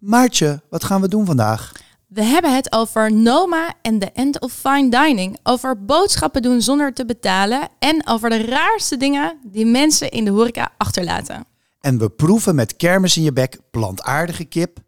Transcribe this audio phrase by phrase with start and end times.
[0.00, 1.72] Maartje, wat gaan we doen vandaag?
[2.06, 5.38] We hebben het over Noma en de End of Fine Dining.
[5.42, 7.68] Over boodschappen doen zonder te betalen.
[7.78, 11.44] En over de raarste dingen die mensen in de horeca achterlaten.
[11.80, 14.78] En we proeven met kermis in je bek plantaardige kip.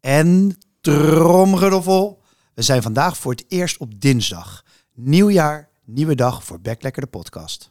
[0.00, 2.22] En tromgeroffel.
[2.54, 4.64] We zijn vandaag voor het eerst op dinsdag.
[4.94, 7.70] Nieuwjaar, nieuwe dag voor Beklekker de podcast.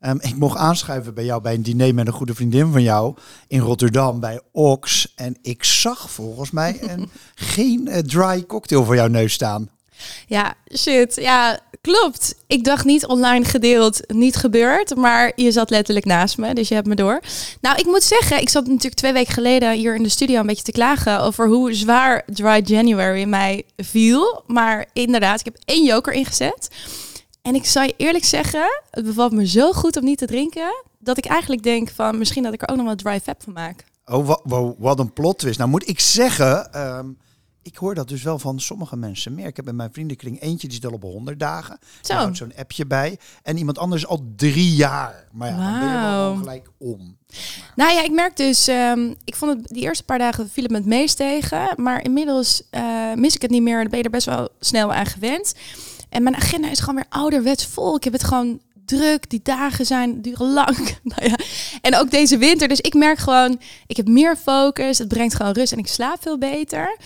[0.00, 3.14] Ehm, ik mocht aanschuiven bij jou bij een diner met een goede vriendin van jou
[3.48, 5.12] in Rotterdam bij Ox.
[5.16, 9.70] En ik zag volgens mij een, geen eh, dry cocktail voor jouw neus staan.
[10.26, 11.14] Ja, shit.
[11.14, 12.34] Ja, klopt.
[12.46, 14.96] Ik dacht niet online gedeeld, niet gebeurd.
[14.96, 17.20] Maar je zat letterlijk naast me, dus je hebt me door.
[17.60, 20.46] Nou, ik moet zeggen, ik zat natuurlijk twee weken geleden hier in de studio een
[20.46, 24.42] beetje te klagen over hoe zwaar Dry January mij viel.
[24.46, 26.68] Maar inderdaad, ik heb één joker ingezet.
[27.42, 30.84] En ik zou je eerlijk zeggen, het bevalt me zo goed om niet te drinken,
[30.98, 33.52] dat ik eigenlijk denk van misschien dat ik er ook nog wel dry fab van
[33.52, 33.84] maak.
[34.06, 34.34] Oh,
[34.78, 35.58] wat, een plot twist.
[35.58, 37.08] Nou moet ik zeggen, ehm,
[37.62, 39.46] ik hoor dat dus wel van sommige mensen meer.
[39.46, 41.78] Ik heb in mijn vriendenkring eentje, die is al op 100 dagen.
[42.00, 42.14] Zo.
[42.14, 43.18] Houdt zo'n appje bij.
[43.42, 45.28] En iemand anders al drie jaar.
[45.32, 47.16] Maar ja, dan ben je wel gelijk om.
[47.76, 50.72] Nou ja, ik merk dus, ehm, ik vond het die eerste paar dagen viel het
[50.72, 51.74] me het meest tegen.
[51.76, 53.80] Maar inmiddels eh, mis ik het niet meer.
[53.80, 55.54] Dan ben je er best wel snel aan gewend.
[56.10, 57.96] En mijn agenda is gewoon weer ouderwets vol.
[57.96, 59.30] Ik heb het gewoon druk.
[59.30, 60.76] Die dagen zijn duren lang.
[61.02, 61.36] nou ja.
[61.80, 62.68] En ook deze winter.
[62.68, 64.98] Dus ik merk gewoon, ik heb meer focus.
[64.98, 66.96] Het brengt gewoon rust en ik slaap veel beter.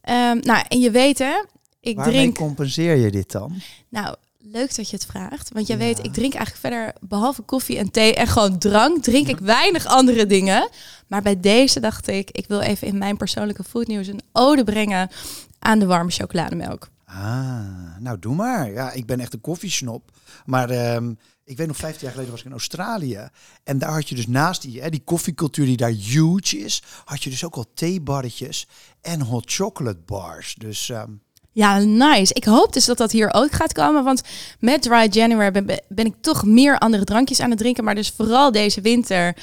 [0.00, 1.42] Ehm, nou, en je weet hè,
[1.80, 2.36] ik Waarmee drink.
[2.36, 3.52] compenseer je dit dan?
[3.88, 5.50] Nou, leuk dat je het vraagt.
[5.52, 5.82] Want jij Ja.
[5.84, 9.86] weet, ik drink eigenlijk verder, behalve koffie en thee en gewoon drank, drink ik weinig
[9.86, 10.68] andere dingen.
[11.06, 15.10] Maar bij deze dacht ik, ik wil even in mijn persoonlijke foodnieuws een ode brengen
[15.58, 16.88] aan de warme chocolademelk.
[17.14, 18.72] Ah, nou doe maar.
[18.72, 20.10] Ja, ik ben echt een koffiesnop.
[20.44, 21.12] Maar ehm,
[21.44, 23.28] ik weet nog, 15 jaar geleden was ik in Australië.
[23.64, 27.22] En daar had je dus naast die, hè, die koffiecultuur die daar huge is, had
[27.22, 28.68] je dus ook al theebarretjes
[29.00, 30.54] en hot chocolate bars.
[30.54, 31.10] Dus ehm,
[31.52, 32.34] Ja, nice.
[32.34, 34.04] Ik hoop dus dat dat hier ook gaat komen.
[34.04, 34.22] Want
[34.58, 37.84] met Dry January ben, ben ik toch meer andere drankjes aan het drinken.
[37.84, 39.36] Maar dus vooral deze winter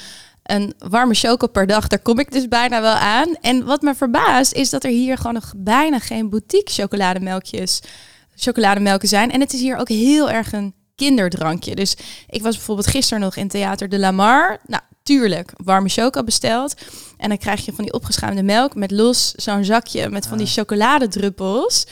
[0.48, 1.86] een warme choco per dag.
[1.86, 3.34] Daar kom ik dus bijna wel aan.
[3.40, 7.80] En wat me verbaast is dat er hier gewoon nog bijna geen boutique chocolademelkjes,
[8.36, 9.30] chocolademelken zijn.
[9.30, 11.74] En het is hier ook heel erg een kinderdrankje.
[11.74, 11.96] Dus
[12.28, 14.58] ik was bijvoorbeeld gisteren nog in Theater de Lamar.
[14.66, 16.74] Nou, tuurlijk, warme choco besteld.
[17.16, 20.46] En dan krijg je van die opgeschuimde melk met los zo'n zakje met van die
[20.46, 21.86] chocoladedruppels.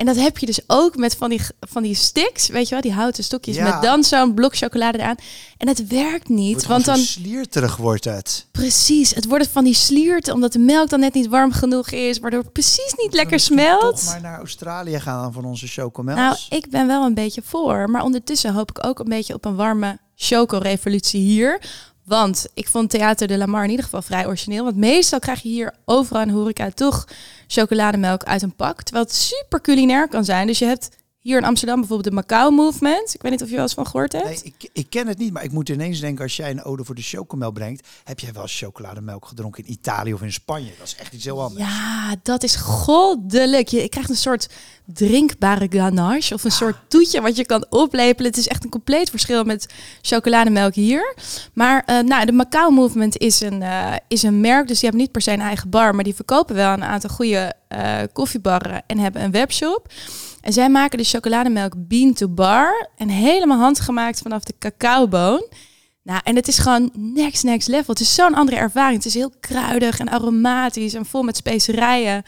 [0.00, 2.82] En dat heb je dus ook met van die, van die sticks, weet je wel,
[2.82, 3.72] die houten stokjes Ja.
[3.72, 5.14] met dan zo'n blok chocolade eraan.
[5.56, 8.46] En het werkt niet, want dan slierterig wordt het.
[8.52, 12.18] precies, het wordt van die sliert omdat de melk dan net niet warm genoeg is,
[12.18, 13.80] waardoor het precies niet lekker smelt.
[13.80, 16.18] Toch maar naar Australië gaan van onze chocomels.
[16.18, 17.90] Nou, ik ben wel een beetje voor.
[17.90, 21.60] Maar ondertussen hoop ik ook een beetje op een warme choco-revolutie hier.
[22.04, 24.64] Want ik vond Theater de Lamar in ieder geval vrij origineel.
[24.64, 27.08] Want meestal krijg je hier overal de horeca toch
[27.46, 28.82] chocolademelk uit een pak.
[28.82, 30.46] Terwijl het super culinair kan zijn.
[30.46, 30.88] Dus je hebt
[31.20, 33.14] hier in Amsterdam bijvoorbeeld de Macau Movement.
[33.14, 34.24] Ik weet niet of je wel eens van gehoord hebt.
[34.24, 36.84] Nee, ik, ik ken het niet, maar ik moet ineens denken, als jij een ode
[36.84, 40.72] voor de chocomel brengt, heb jij wel eens chocolademelk gedronken in Italië of in Spanje?
[40.78, 41.64] Dat is echt iets heel anders.
[41.64, 43.68] Ja, dat is goddelijk.
[43.68, 44.48] Je krijgt een soort
[44.84, 48.30] drinkbare ganache of een soort toetje wat je kan oplepelen.
[48.30, 51.14] Het is echt een compleet verschil met chocolademelk hier.
[51.52, 55.00] Maar eh, nou, de Macau Movement is een, eh, is een merk, dus die hebben
[55.00, 58.82] niet per se een eigen bar, maar die verkopen wel een aantal goede eh, koffiebarren
[58.86, 59.88] en hebben een webshop.
[60.40, 65.46] En zij maken de chocolademelk bean to bar en helemaal handgemaakt vanaf de cacaoboon.
[66.02, 67.92] Nou, en het is gewoon next, next level.
[67.94, 68.96] Het is zo'n andere ervaring.
[68.96, 72.22] Het is heel kruidig en aromatisch en vol met specerijen.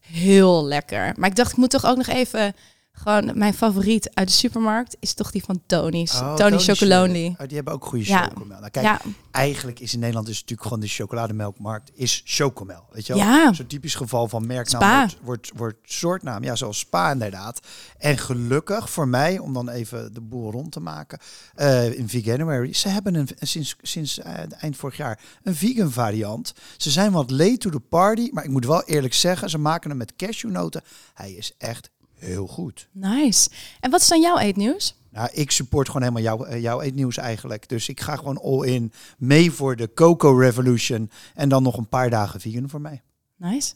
[0.00, 1.12] Heel lekker.
[1.16, 2.54] Maar ik dacht, ik moet toch ook nog even...
[3.02, 6.14] Gewoon mijn favoriet uit de supermarkt is toch die van Tony's.
[6.14, 7.24] Oh, Tony Chocolonely.
[7.26, 8.22] eh, oh, die hebben ook goede Ja.
[8.28, 8.58] chocomel.
[8.58, 9.00] Nou, kijk, Ja,
[9.30, 12.84] eigenlijk is in Nederland dus natuurlijk gewoon de chocolademelkmarkt is chocomel.
[12.90, 13.22] Weet je wel?
[13.22, 13.52] Ja.
[13.52, 16.44] Zo'n typisch geval van merknaam wordt, wordt, wordt soortnaam.
[16.44, 17.60] Ja, zoals Spa inderdaad.
[17.98, 21.18] En gelukkig voor mij, om dan even de boel rond te maken,
[21.54, 26.54] eh, in Veganuary, ze hebben een, sinds, sinds eh, eind vorig jaar een vegan variant.
[26.76, 29.88] Ze zijn wat late to the party, maar ik moet wel eerlijk zeggen, ze maken
[29.88, 30.82] hem met cashewnoten.
[31.14, 32.88] Hij is echt heel goed.
[32.92, 33.48] nice.
[33.80, 34.94] En wat is dan jouw eetnieuws?
[35.10, 37.68] Nou, ik support gewoon helemaal jouw, eh, jouw eetnieuws eigenlijk.
[37.68, 41.10] Dus ik ga gewoon all in mee voor de Coco Revolution.
[41.34, 43.02] En dan nog een paar dagen vegan voor mij.
[43.36, 43.72] Nice.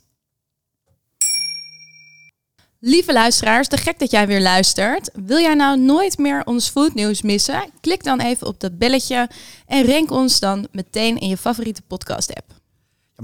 [2.79, 5.11] Lieve luisteraars, te gek dat jij weer luistert.
[5.13, 7.71] Wil jij nou nooit meer ons foodnieuws missen?
[7.81, 9.29] Klik dan even op dat belletje
[9.67, 12.64] en rank ons dan meteen in je favoriete podcast app.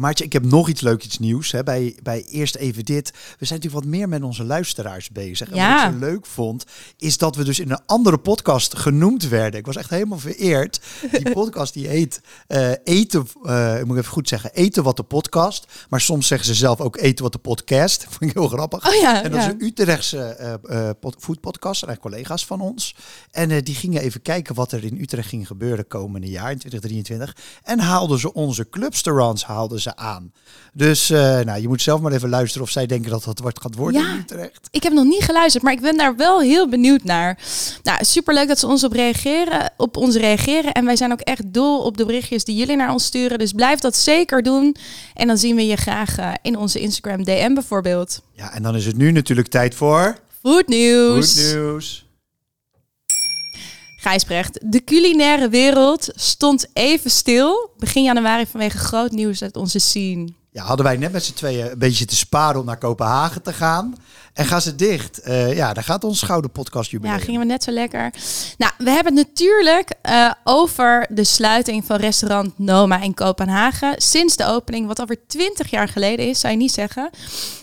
[0.00, 1.52] Maartje, ik heb nog iets leuks iets nieuws.
[1.52, 1.62] Hè.
[1.62, 3.10] Bij, bij Eerst Even Dit.
[3.10, 5.50] We zijn natuurlijk wat meer met onze luisteraars bezig.
[5.50, 6.64] En wat ik zo leuk vond,
[6.98, 9.60] is dat we dus in een andere podcast genoemd werden.
[9.60, 10.80] Ik was echt helemaal vereerd.
[11.12, 13.20] Die podcast die heet eh, Eten,
[13.80, 15.66] ik moet even goed zeggen, Eten wat de podcast.
[15.88, 18.04] Maar soms zeggen ze zelf ook Eten wat de podcast.
[18.10, 18.88] Vond ik heel grappig.
[18.88, 21.82] Oh ja, En dat is een Utrechtse eh, pod- foodpodcast.
[21.82, 22.94] En collega's van ons.
[23.30, 27.36] En die gingen even kijken wat er in Utrecht ging gebeuren komende jaar, in 2023.
[27.62, 30.32] En haalden ze onze clubsterrants haalden ze aan.
[30.72, 33.60] Dus eh, nou, je moet zelf maar even luisteren of zij denken dat dat wat
[33.60, 34.48] gaat worden Ja.
[34.70, 37.38] Ik heb nog niet geluisterd, maar ik ben daar wel heel benieuwd naar.
[37.82, 40.72] Nou, superleuk dat ze ons op, reageren, op ons reageren.
[40.72, 43.38] En wij zijn ook echt dol op de berichtjes die jullie naar ons sturen.
[43.38, 44.76] Dus blijf dat zeker doen.
[45.14, 48.22] En dan zien we je graag eh, in onze Instagram DM bijvoorbeeld.
[48.32, 50.18] Ja, en dan is het nu natuurlijk tijd voor...
[50.42, 51.32] Food nieuws.
[51.32, 52.09] Goed nieuws.
[54.00, 57.70] Gijsbrecht, de culinaire wereld stond even stil.
[57.78, 60.28] Begin januari vanwege groot nieuws uit onze scene.
[60.52, 63.52] Ja, hadden wij net met z'n tweeën een beetje te sparen om naar Kopenhagen te
[63.52, 63.94] gaan.
[64.32, 65.20] En gaan ze dicht.
[65.20, 67.20] Eh, ja, daar gaat ons Gouden Podcast Ja, jubileum.
[67.20, 68.10] gingen we net zo lekker.
[68.58, 73.94] Nou, we hebben het natuurlijk eh, over de sluiting van restaurant Noma in Kopenhagen.
[74.02, 77.10] Sinds de opening, wat alweer 20 jaar geleden is, zou je niet zeggen,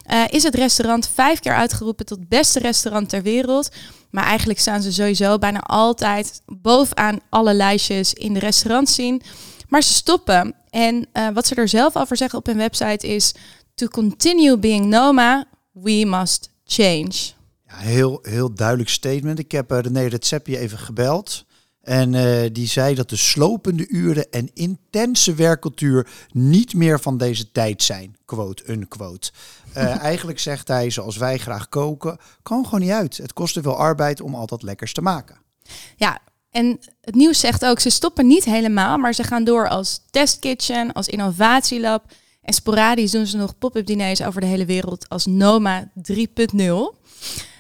[0.06, 3.69] eh, is het restaurant vijf keer uitgeroepen tot beste restaurant ter wereld.
[4.18, 9.22] Maar eigenlijk staan ze sowieso bijna altijd bovenaan alle lijstjes in de restaurantscene.
[9.68, 10.56] Maar ze stoppen.
[10.69, 13.34] En eh, wat ze er zelf over zeggen op hun website is...
[13.75, 17.12] To continue being Noma, we must change.
[17.68, 19.40] Ja, heel, heel duidelijk statement.
[19.40, 21.46] Ik heb eh, René Redzepi even gebeld.
[21.88, 27.51] En eh, die zei dat de slopende uren en intense werkcultuur niet meer van deze
[27.51, 28.18] tijd zijn.
[28.25, 29.31] Quote, unquote.
[29.74, 33.18] Eh, eigenlijk zegt hij, zoals wij graag koken, kan gewoon niet uit.
[33.18, 35.38] Het kost te veel arbeid om altijd lekkers te maken.
[35.95, 36.19] Ja,
[36.51, 40.94] en het nieuws zegt ook, ze stoppen niet helemaal, maar ze gaan door als testkitchen,
[40.94, 42.04] als innovatielab.
[42.42, 46.95] En sporadisch doen ze nog pop-up diners over de hele wereld als Noma 3.0.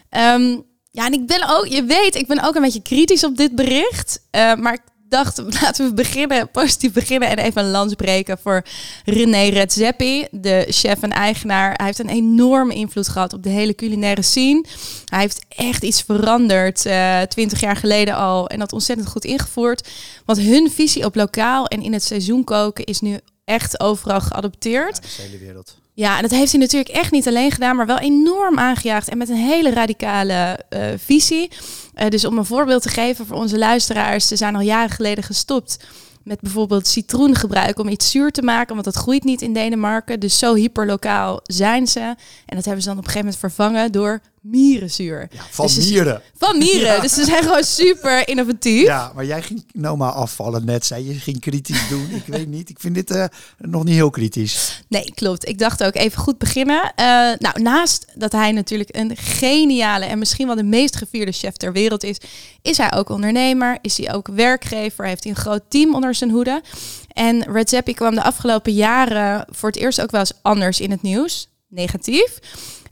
[0.09, 0.57] Ehm,
[0.97, 3.55] ja, en ik ben ook, je weet, ik ben ook een beetje kritisch op dit
[3.55, 4.21] bericht.
[4.31, 8.63] Eh, maar ik dacht, laten we beginnen, positief beginnen en even een lans breken voor
[9.05, 11.73] René Redzepi, de chef en eigenaar.
[11.73, 14.65] Hij heeft een enorme invloed gehad op de hele culinaire scene.
[15.05, 19.87] Hij heeft echt iets veranderd, eh, twintig jaar geleden al, en dat ontzettend goed ingevoerd.
[20.25, 24.99] Want hun visie op lokaal en in het seizoen koken is nu echt overal geadopteerd.
[25.01, 25.77] Ja, de hele wereld.
[25.93, 29.17] Ja, en dat heeft hij natuurlijk echt niet alleen gedaan, maar wel enorm aangejaagd en
[29.17, 31.51] met een hele radicale eh, visie.
[31.93, 35.23] Eh, dus om een voorbeeld te geven voor onze luisteraars, ze zijn al jaren geleden
[35.23, 35.77] gestopt
[36.23, 40.19] met bijvoorbeeld citroengebruik om iets zuur te maken, want dat groeit niet in Denemarken.
[40.19, 42.15] Dus zo hyperlokaal zijn ze.
[42.45, 45.27] En dat hebben ze dan op een gegeven moment vervangen door mierenzuur.
[45.31, 46.21] Ja, van Dus ze- mieren.
[46.37, 47.01] Van mieren.
[47.07, 48.81] Dus ze zijn gewoon super innovatief.
[48.85, 52.09] Ja, maar jij ging Noma afvallen net, zei je ging kritisch doen.
[52.11, 53.25] Ik weet niet, ik vind dit eh,
[53.57, 54.83] nog niet heel kritisch.
[54.87, 55.47] Nee, klopt.
[55.47, 56.93] Ik dacht ook even goed beginnen.
[56.95, 57.05] Eh,
[57.37, 61.73] nou, naast dat hij natuurlijk een geniale en misschien wel de meest gevierde chef ter
[61.73, 62.17] wereld is,
[62.61, 66.31] is hij ook ondernemer, is hij ook werkgever, heeft hij een groot team onder zijn
[66.31, 66.61] hoede.
[67.07, 71.01] En Redzepi kwam de afgelopen jaren voor het eerst ook wel eens anders in het
[71.01, 72.39] nieuws, negatief.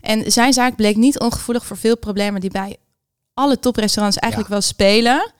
[0.06, 2.76] En zijn zaak bleek niet ongevoelig voor veel problemen die bij
[3.34, 4.58] alle toprestaurants eigenlijk Ja.
[4.58, 5.32] wel spelen.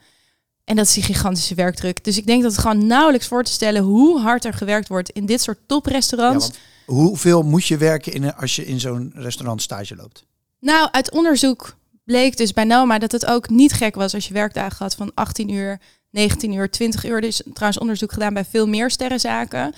[0.63, 2.03] En dat is die gigantische werkdruk.
[2.03, 5.09] Dus ik denk dat het gewoon nauwelijks voor te stellen hoe hard er gewerkt wordt
[5.09, 6.49] in dit soort toprestaurants.
[6.85, 10.25] hoeveel moet je werken in als je in zo'n restaurant stage loopt?
[10.59, 14.33] Nou, uit onderzoek bleek dus bij Noma dat het ook niet gek was als je
[14.33, 17.15] werkdagen had van 18 uur, 19 uur, 20 uur.
[17.15, 19.73] Er is trouwens onderzoek gedaan bij veel meer sterrenzaken.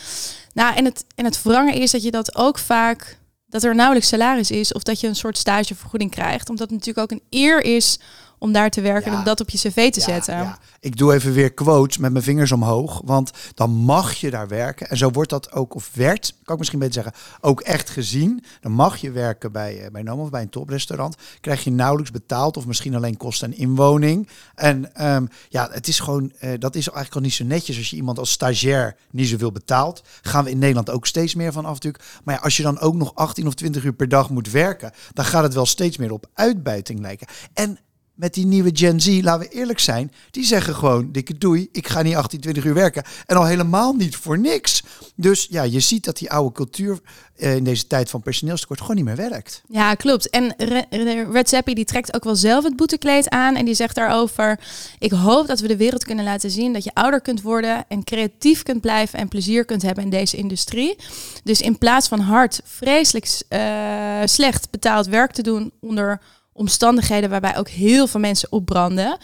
[0.54, 3.19] Nou, en het, en het wrange is dat je dat ook vaak,
[3.50, 6.50] dat er nauwelijks salaris is of dat je een soort stagevergoeding krijgt.
[6.50, 8.00] Omdat het natuurlijk ook een eer is
[8.40, 9.18] om daar te werken Ja.
[9.18, 10.36] en dat op je cv te Ja, zetten.
[10.36, 10.60] ja.
[10.80, 14.90] Ik doe even weer quotes met mijn vingers omhoog, want dan mag je daar werken.
[14.90, 18.44] En zo wordt dat ook, of werd, kan ik misschien beter zeggen, ook echt gezien.
[18.62, 21.16] Dan mag je werken bij, eh, bij of bij een toprestaurant.
[21.42, 24.28] Krijg je nauwelijks betaald of misschien alleen kosten en inwoning.
[24.56, 27.90] En ehm, ja, het is gewoon, eh, dat is eigenlijk al niet zo netjes als
[27.90, 30.02] je iemand als stagiair niet zoveel betaalt.
[30.22, 32.04] Gaan we in Nederland ook steeds meer van af natuurlijk.
[32.24, 34.92] Maar ja, als je dan ook nog 18 of 20 uur per dag moet werken,
[35.14, 37.28] dan gaat het wel steeds meer op uitbuiting lijken.
[37.54, 37.80] En
[38.20, 41.88] met die nieuwe Gen Z, laten we eerlijk zijn, die zeggen gewoon, dikke doei, ik
[41.88, 43.04] ga niet 18, 20 uur werken.
[43.26, 44.84] En al helemaal niet voor niks.
[45.16, 47.00] Dus ja, je ziet dat die oude cultuur
[47.36, 49.62] eh, in deze tijd van personeelstekort gewoon niet meer werkt.
[49.68, 50.30] Ja, klopt.
[50.30, 53.74] En Re- Re- Red Zappi die trekt ook wel zelf het boetekleed aan en die
[53.74, 54.60] zegt daarover:
[55.00, 58.04] ik hoop dat we de wereld kunnen laten zien dat je ouder kunt worden en
[58.04, 60.96] creatief kunt blijven en plezier kunt hebben in deze industrie.
[61.44, 66.22] Dus in plaats van hard, vreselijk eh, slecht betaald werk te doen onder
[66.60, 69.18] omstandigheden waarbij ook heel veel mensen opbranden.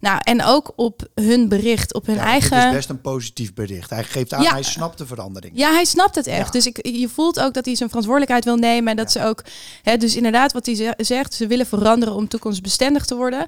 [0.00, 2.56] Nou, en ook op hun bericht, op hun Ja, eigen.
[2.58, 3.90] Het is best een positief bericht.
[3.90, 4.50] Hij geeft aan, Ja.
[4.52, 5.52] hij snapt de verandering.
[5.56, 6.44] Ja, hij snapt het echt.
[6.46, 6.50] Ja.
[6.50, 8.90] Dus ik, je voelt ook dat hij zijn verantwoordelijkheid wil nemen.
[8.90, 9.44] En dat ze ook,
[9.82, 13.46] hè, dus inderdaad, wat hij ze- zegt, ze willen veranderen om toekomstbestendig te worden.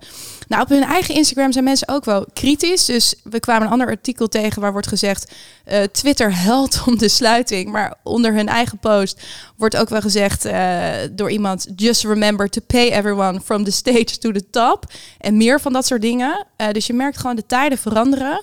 [0.48, 2.84] Nou, op hun eigen Instagram zijn mensen ook wel kritisch.
[2.84, 5.32] Dus we kwamen een ander artikel tegen waar wordt gezegd:
[5.72, 7.70] eh, Twitter helpt om de sluiting.
[7.70, 9.22] Maar onder hun eigen post
[9.56, 14.18] wordt ook wel gezegd eh, door iemand: Just remember to pay everyone from the stage
[14.18, 14.92] to the top.
[15.18, 16.46] En meer van dat soort dingen.
[16.56, 18.42] Eh, dus je merkt gewoon de tijden veranderen.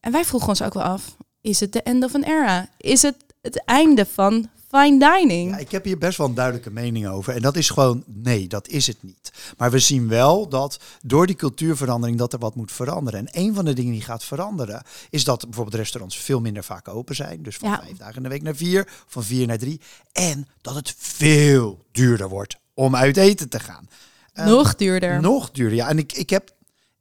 [0.00, 2.68] En wij vroegen ons ook wel af: is het de end of an era?
[2.76, 4.48] Is het het einde van
[4.78, 5.50] fine dining?
[5.50, 7.34] Ja, ik heb hier best wel een duidelijke mening over.
[7.34, 9.32] En dat is gewoon, nee, dat is het niet.
[9.56, 13.20] Maar we zien wel dat door die cultuurverandering dat er wat moet veranderen.
[13.20, 16.88] En een van de dingen die gaat veranderen, is dat bijvoorbeeld restaurants veel minder vaak
[16.88, 17.42] open zijn.
[17.42, 17.80] Dus van Ja.
[17.84, 19.80] vijf dagen in de week naar vier, van vier naar drie.
[20.12, 23.88] En dat het veel duurder wordt om uit eten te gaan.
[24.32, 25.20] Eh, Nog duurder.
[25.20, 25.88] Nog duurder, ja.
[25.88, 26.50] En ik, ik heb,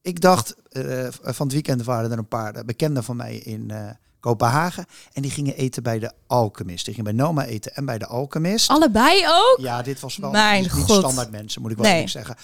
[0.01, 3.89] ik dacht, eh, van het weekend waren er een paar bekenden van mij in eh,
[4.21, 4.85] Kopenhagen.
[5.13, 6.85] En die gingen eten bij de Alchemist.
[6.85, 8.69] Die gingen bij Noma eten en bij de Alchemist.
[8.69, 9.57] Allebei ook?
[9.59, 10.97] Ja, dit was wel Mijn niet god.
[10.97, 12.07] standaard mensen, moet ik wel Nee.
[12.07, 12.35] zeggen.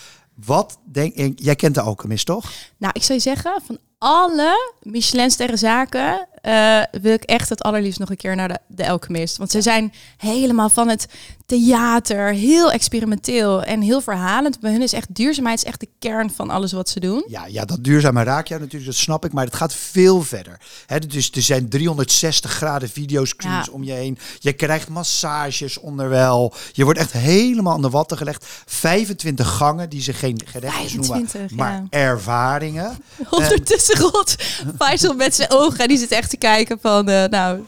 [0.46, 2.52] Wat denk ik, jij kent de Alchemist toch?
[2.78, 8.10] Nou, ik zou je zeggen, van alle Michelin-sterrenzaken eh wil ik echt het allerliefst nog
[8.10, 9.38] een keer naar de, de Alchemist.
[9.38, 11.08] Want ze zijn helemaal van het
[11.46, 14.60] theater, heel experimenteel en heel verhalend.
[14.60, 17.24] Bij hun is echt duurzaamheid is echt de kern van alles wat ze doen.
[17.28, 20.60] Ja, ja, dat duurzame raak jou natuurlijk, dat snap ik, maar het gaat veel verder.
[20.86, 23.72] Hè, dus er zijn 360 graden videoscreens Ja.
[23.72, 24.18] om je heen.
[24.40, 26.54] Je krijgt massages onderwel.
[26.72, 28.46] Je wordt echt helemaal aan de watten gelegd.
[28.66, 31.88] 25 gangen die ze geen gerechtjes 25, noemen, maar ja.
[31.90, 32.98] ervaringen.
[33.30, 34.36] Ondertussen rolt
[34.78, 37.66] Faisal met zijn ogen en die zit echt te kijken van, eh, nou,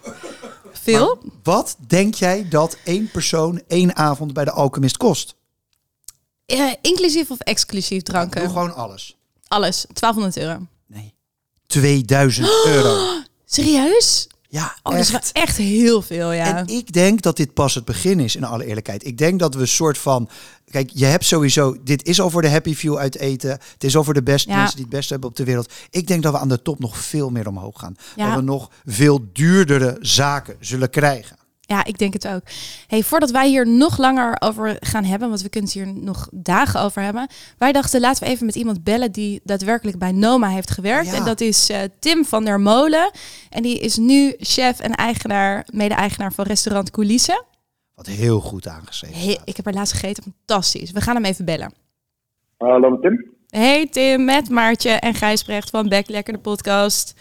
[0.71, 1.19] veel.
[1.43, 5.35] Wat denk jij dat één persoon één avond bij de Alchemist kost?
[6.45, 8.41] Eh, inclusief of exclusief dranken?
[8.41, 9.15] Doe gewoon alles.
[9.47, 10.65] Alles, 1200 euro.
[10.87, 11.13] Nee.
[11.67, 13.21] 2000 euro.
[13.45, 14.27] Serieus?
[14.51, 15.31] Ja, Oh, dat is echt.
[15.31, 16.57] echt heel veel, ja.
[16.57, 19.05] En ik denk dat dit pas het begin is, in alle eerlijkheid.
[19.05, 20.29] Ik denk dat we een soort van.
[20.71, 21.75] Kijk, je hebt sowieso.
[21.83, 23.49] Dit is al voor de happy few uit eten.
[23.49, 24.55] Het is al voor de beste Ja.
[24.55, 25.71] mensen die het beste hebben op de wereld.
[25.89, 27.95] Ik denk dat we aan de top nog veel meer omhoog gaan.
[28.15, 28.25] Ja.
[28.27, 31.37] Dat we nog veel duurdere zaken zullen krijgen.
[31.69, 32.41] Ja, ik denk het ook.
[32.87, 36.27] Hey, voordat wij hier nog langer over gaan hebben, want we kunnen het hier nog
[36.31, 37.27] dagen over hebben.
[37.57, 41.07] Wij dachten, laten we even met iemand bellen die daadwerkelijk bij Noma heeft gewerkt.
[41.07, 41.13] Ja.
[41.13, 43.11] En dat is eh, Tim van der Molen.
[43.49, 47.45] En die is nu chef en eigenaar, mede-eigenaar van restaurant Coulissen.
[47.95, 49.19] Wat heel goed aangeschreven.
[49.19, 50.91] Hey, ik heb er laatst gegeten, fantastisch.
[50.91, 51.73] We gaan hem even bellen.
[52.57, 53.25] Hallo Tim.
[53.49, 57.13] Hey Tim, met Maartje en Gijsbrecht van Back Lekker de podcast.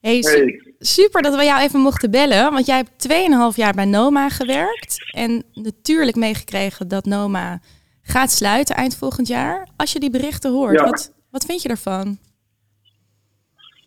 [0.00, 0.60] Hey, su- Hey.
[0.78, 4.96] super dat we jou even mochten bellen, want jij hebt 2,5 jaar bij Noma gewerkt
[5.14, 7.60] en natuurlijk meegekregen dat Noma
[8.02, 9.68] gaat sluiten eind volgend jaar.
[9.76, 10.84] Als je die berichten hoort, Ja.
[10.84, 12.18] wat, wat vind je ervan?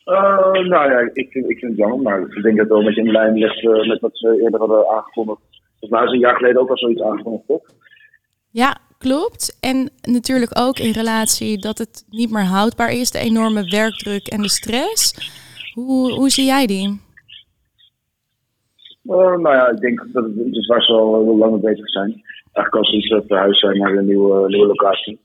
[0.04, 2.78] Eh, nou ja, ik vind, ik vind het jammer, maar ik denk dat het wel
[2.80, 5.40] een beetje in lijn ligt eh, met wat ze eerder hadden aangekondigd.
[5.80, 7.62] Volgens mij is een jaar geleden ook al zoiets aangekondigd, toch?
[8.50, 9.58] Ja, klopt.
[9.60, 14.42] En natuurlijk ook in relatie dat het niet meer houdbaar is, de enorme werkdruk en
[14.42, 15.14] de stress.
[15.74, 17.02] Hoe, hoe zie jij die?
[19.04, 21.90] Eh, nou ja, ik denk dat het is waar ze al heel lang mee bezig
[21.90, 22.24] zijn.
[22.54, 25.20] Eigenlijk ze iets eh, verhuisd zijn naar een nieuwe, nieuwe locatie.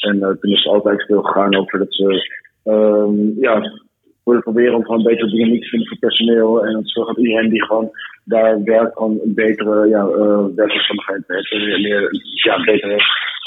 [0.00, 3.81] En eh, toen is altijd veel gegaan over dat ze ehm, ja,
[4.24, 6.66] willen proberen om gewoon betere dynamiek te vinden voor personeel.
[6.66, 7.90] En zorgt dat iedereen die gewoon
[8.24, 11.52] daar werkt, gewoon een betere ja, eh werkomstandigheid heeft.
[11.52, 12.10] En meer, meer
[12.44, 12.96] ja, betere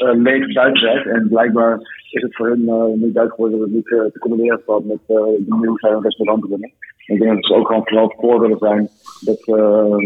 [0.04, 1.08] uh, leven buiten werkt.
[1.08, 1.80] En blijkbaar
[2.12, 4.86] is het voor hun eh, niet duidelijk geworden dat het niet eh, te combineren valt
[4.86, 6.72] met eh de nieuwe zijn restauranten binnen.
[7.06, 8.90] Ik denk dat ze ook gewoon vooral zijn
[9.26, 9.98] dat uh,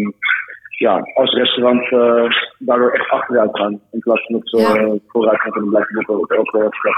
[0.77, 3.79] ja, als restaurant uh, daardoor echt achteruit gaan.
[3.91, 4.81] In plaats van dat ze Ja.
[4.81, 6.95] uh, vooruit gaan kunnen blijven boeken op elke stap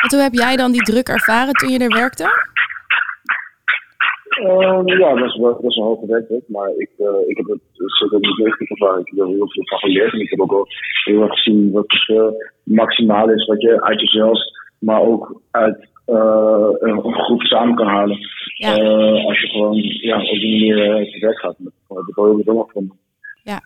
[0.00, 2.26] Want hoe heb jij dan die druk ervaren toen je er werkte?
[4.42, 7.46] Uh, ja, dat is, wel, dat is een hoge werkdruk, maar ik, uh, ik heb
[7.46, 9.00] het zeker niet negatief ervaren.
[9.00, 10.66] Ik heb er heel veel van geleerd en ik heb ook wel
[11.04, 12.26] heel erg gezien wat het uh,
[12.62, 14.38] maximaal is wat je uit jezelf,
[14.78, 18.18] maar ook uit uh, een groep samen kan halen.
[18.54, 18.72] Ja.
[19.28, 21.56] Als je gewoon ja, op die manier te werk gaat.
[21.58, 22.96] Dat heb ik wel heel bijzonder gevonden.
[23.42, 23.60] Ja.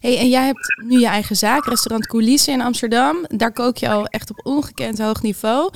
[0.00, 3.16] Hey, en jij hebt nu je eigen zaak, restaurant Coulissen in Amsterdam.
[3.42, 5.70] Daar kook je al echt op ongekend hoog niveau.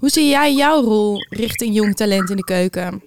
[0.00, 3.02] Hoe zie jij jouw rol richting jong talent in de keuken?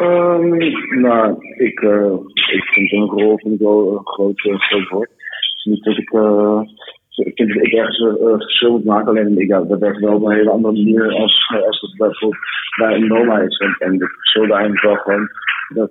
[0.00, 0.58] Um,
[1.00, 2.14] nou, ik, uh,
[2.58, 5.10] ik vind een rol vind ik wel een groot, uh, groot woord.
[5.64, 6.60] Niet dat ik, uh,
[7.14, 10.36] ik vind dat ik ergens verschil moet maken, alleen ik, dat werkt wel op een
[10.36, 12.40] hele andere manier als, als het bijvoorbeeld
[12.76, 13.58] bij een Noma is.
[13.58, 15.28] En, en het verschil daarin wel gewoon
[15.68, 15.90] dat,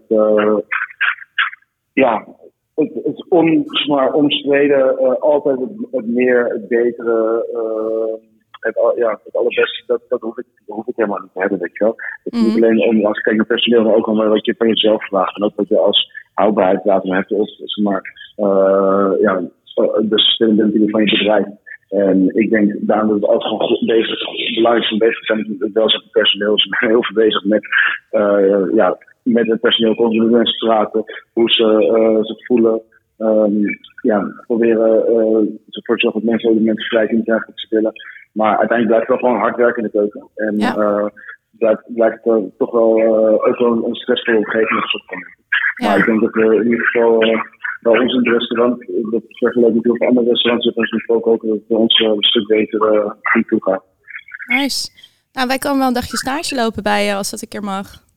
[1.94, 2.28] ja,
[2.76, 8.14] het, het on, maar, omstreden uh, altijd het, het, meer, het betere, uh,
[8.60, 11.60] het, ja, het allerbeste, dat, dat, hoef ik, dat hoef ik helemaal niet te hebben,
[11.60, 11.96] weet je wel.
[12.24, 12.48] Het is mm.
[12.48, 15.06] niet alleen om, als ik kijk naar personeel, maar ook om wat je van jezelf
[15.08, 15.36] vraagt.
[15.36, 18.02] En ook wat je als houdbaarheidsdatum hebt, of zeg maar,
[18.38, 19.42] uh, ja,
[20.02, 21.46] de sustainability van je bedrijf.
[21.90, 24.20] En ik denk daarom dat het altijd gewoon goed bezig,
[24.56, 26.60] belangrijk van bezig zijn met het welzijn van personeel.
[26.60, 27.62] Ze zijn heel veel bezig met,
[28.76, 32.82] ja, met het personeel continu mensen praten, hoe ze uh, zich voelen.
[33.18, 33.64] Um,
[34.02, 37.60] ja, proberen uh, ervoor te zorgen dat mensen ook de mensen vrij kunnen krijgen wat
[37.60, 37.94] ze willen.
[38.32, 40.28] Maar uiteindelijk blijft het wel gewoon hard werken in de keuken.
[40.36, 40.78] En ja.
[40.78, 41.06] uh,
[41.52, 42.24] blijft, blijft
[42.58, 42.92] toch wel
[43.48, 44.84] ook wel een, stressvolle omgeving.
[45.76, 45.88] Ja.
[45.88, 47.20] Maar ik denk dat we in ieder geval
[47.82, 51.42] bij ons in het restaurant, dat vergeleken met heel veel andere restaurants, dat ons dat
[51.42, 53.84] het bij ons een stuk beter goed toe gaat.
[54.48, 54.90] Nice.
[55.34, 58.10] Nou, wij komen wel een dagje stage lopen bij je, als dat een keer mag.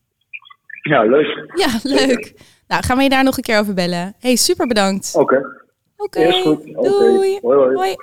[0.90, 1.50] Ja, leuk.
[1.54, 2.34] Ja, leuk.
[2.68, 4.14] Nou, gaan we je daar nog een keer over bellen.
[4.18, 5.14] hey, super bedankt.
[5.14, 5.36] Oké.
[5.96, 6.18] Oké.
[6.18, 6.42] Okay.
[6.42, 6.64] goed.
[6.64, 7.38] Doei.
[7.42, 7.74] Hoi, hoi.
[7.74, 7.96] hoi.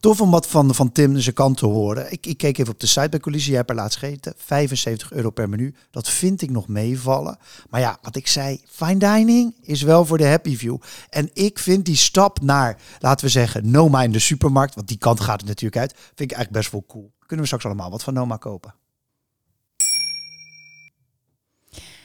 [0.00, 2.12] Tof om wat van, van Tim zijn kant te horen.
[2.12, 3.48] Ik, ik keek even op de site bij Coalitie.
[3.48, 4.32] Jij hebt er laatst gegeten.
[4.36, 5.74] 75 euro per menu.
[5.90, 7.38] Dat vind ik nog meevallen.
[7.70, 10.76] Maar ja, wat ik zei, fine dining is wel voor de happy view.
[11.10, 14.74] En ik vind die stap naar, laten we zeggen, Noma in de supermarkt.
[14.74, 15.92] Want die kant gaat het natuurlijk uit.
[15.92, 17.12] Vind ik eigenlijk best wel cool.
[17.18, 18.74] Kunnen we straks allemaal wat van Noma kopen.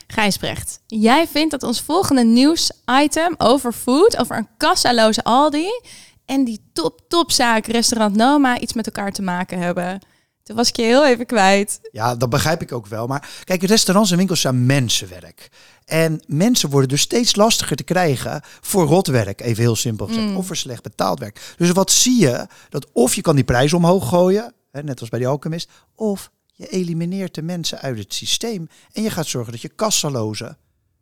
[0.06, 5.68] Gijsbrecht, jij vindt dat ons volgende nieuwsitem over food, over een kassaloze Aldi
[6.24, 10.00] en die top topzaak restaurant Noma iets met elkaar te maken hebben.
[10.42, 11.80] Toen was ik je heel even kwijt.
[11.92, 13.06] Ja, dat begrijp ik ook wel.
[13.06, 15.48] Maar kijk, restaurants en winkels zijn mensenwerk.
[15.84, 20.36] En mensen worden dus steeds lastiger te krijgen voor rotwerk, even heel simpel gezegd, mm.
[20.36, 21.54] of voor slecht betaald werk.
[21.56, 22.46] Dus wat zie je?
[22.68, 26.30] Dat of je kan die prijs omhoog gooien, hè, net als bij die alchemist, of
[26.56, 30.56] je elimineert de mensen uit het systeem en je gaat zorgen dat je kassaloze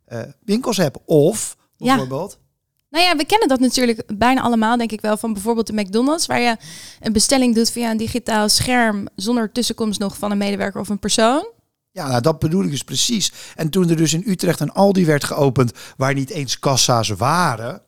[0.07, 0.97] uh, winkels hebt.
[1.05, 2.31] Of bijvoorbeeld.
[2.31, 2.41] Ja.
[2.89, 6.25] Nou ja, we kennen dat natuurlijk bijna allemaal, denk ik wel, van bijvoorbeeld de McDonald's,
[6.25, 6.57] waar je
[6.99, 10.99] een bestelling doet via een digitaal scherm zonder tussenkomst nog van een medewerker of een
[10.99, 11.51] persoon.
[11.91, 13.33] Ja, nou, dat bedoel ik dus precies.
[13.55, 17.81] En toen er dus in Utrecht een Aldi werd geopend waar niet eens kassa's waren,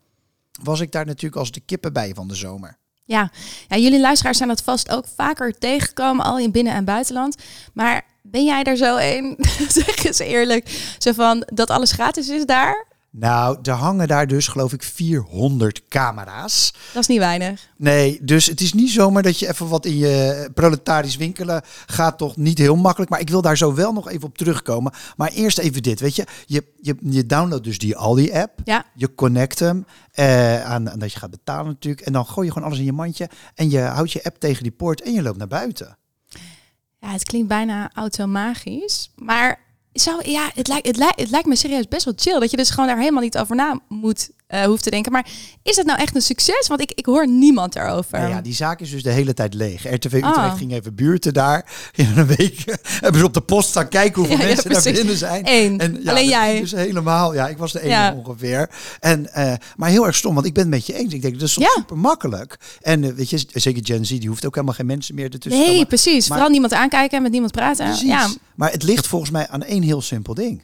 [0.64, 2.78] was ik daar natuurlijk als de kippen bij van de zomer.
[3.06, 3.32] Ja.
[3.68, 7.36] ja, jullie luisteraars zijn dat vast ook vaker tegengekomen, al in binnen- en buitenland.
[7.74, 9.38] Maar ben jij er zo een?
[9.68, 10.96] zeg eens eerlijk.
[10.98, 12.86] Zo van dat alles gratis is daar?
[13.18, 16.74] Nou, er hangen daar dus geloof ik 400 camera's.
[16.94, 17.68] Dat is niet weinig.
[17.78, 22.18] Nee, dus het is niet zomaar dat je even wat in je proletarisch winkelen gaat
[22.18, 23.12] toch niet heel makkelijk.
[23.12, 24.94] Maar ik wil daar zo wel nog even op terugkomen.
[25.16, 26.26] Maar eerst even dit, weet je.
[26.46, 28.60] Je, je, je downloadt dus die Aldi-app.
[28.64, 28.86] Ja.
[28.96, 32.06] Je connect hem uh, aan, aan dat je gaat betalen natuurlijk.
[32.06, 33.30] En dan gooi je gewoon alles in je mandje.
[33.56, 35.98] En je houdt je app tegen die poort en je loopt naar buiten.
[37.00, 39.12] Ja, het klinkt bijna automagisch.
[39.16, 39.65] Maar
[40.24, 42.40] ja, het lijkt, het, lijkt, het lijkt me serieus best wel chill.
[42.40, 45.12] Dat je dus gewoon daar helemaal niet over na moet uh, hoeft te denken.
[45.12, 45.28] Maar
[45.64, 46.68] is het nou echt een succes?
[46.68, 48.20] Want ik, ik hoor niemand daarover.
[48.20, 49.84] Nou ja, die zaak is dus de hele tijd leeg.
[49.84, 50.56] RTV Utrecht oh.
[50.56, 51.72] ging even buurten daar.
[51.96, 52.64] In een week
[53.04, 55.44] hebben ze op de post staan kijken hoeveel ja, mensen ja, daar binnen zijn.
[55.46, 55.80] Eén.
[55.80, 56.60] En, ja, Alleen jij.
[56.60, 58.70] Dus helemaal, ja, ik was de enige ongeveer.
[59.00, 61.14] En, uh, maar heel erg stom, want ik ben het met je eens.
[61.14, 62.60] Ik denk, dat is super makkelijk.
[62.82, 65.62] En uh, weet je, zeker Gen Z, die hoeft ook helemaal geen mensen meer ertussen
[65.62, 65.88] Nee, komen.
[65.88, 66.28] precies.
[66.28, 67.86] Maar, Vooral niemand aankijken en met niemand praten.
[67.86, 68.08] Precies.
[68.08, 68.30] Ja.
[68.56, 70.64] Maar het ligt volgens mij aan één heel simpel ding.